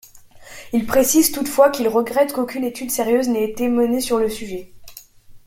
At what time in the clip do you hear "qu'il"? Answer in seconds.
1.69-1.87